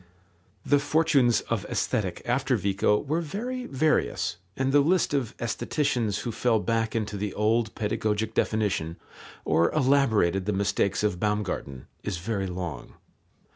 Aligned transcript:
The 0.65 0.79
fortunes 0.79 1.41
of 1.41 1.63
Aesthetic 1.65 2.23
after 2.25 2.55
Vico 2.57 2.97
were 2.97 3.21
very 3.21 3.67
various, 3.67 4.37
and 4.57 4.71
the 4.71 4.79
list 4.79 5.13
of 5.13 5.35
aestheticians 5.39 6.21
who 6.21 6.31
fell 6.31 6.59
back 6.59 6.95
into 6.95 7.17
the 7.17 7.35
old 7.35 7.75
pedagogic 7.75 8.33
definition, 8.33 8.97
or 9.45 9.71
elaborated 9.73 10.47
the 10.47 10.53
mistakes 10.53 11.03
of 11.03 11.19
Baumgarten, 11.19 11.85
is 12.01 12.17
very 12.17 12.47
long. 12.47 12.93